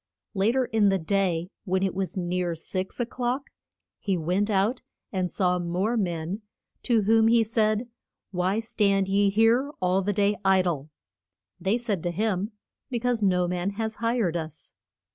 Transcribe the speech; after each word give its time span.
Later 0.33 0.65
in 0.65 0.89
the 0.89 0.97
day, 0.97 1.51
when 1.63 1.83
it 1.83 1.93
was 1.93 2.17
near 2.17 2.55
six 2.55 2.99
o'clock, 2.99 3.51
he 3.99 4.17
went 4.17 4.49
out 4.49 4.81
and 5.11 5.29
saw 5.29 5.59
more 5.59 5.95
men, 5.95 6.41
to 6.81 7.03
whom 7.03 7.27
he 7.27 7.43
said, 7.43 7.87
Why 8.31 8.57
stand 8.61 9.07
ye 9.07 9.29
here 9.29 9.69
all 9.79 10.01
the 10.01 10.11
day 10.11 10.37
i 10.43 10.63
dle? 10.63 10.89
They 11.59 11.77
said 11.77 12.01
to 12.01 12.09
him, 12.11 12.51
Be 12.89 12.99
cause 12.99 13.21
no 13.21 13.47
man 13.47 13.69
has 13.77 13.97
hired 13.97 14.35
us. 14.35 14.73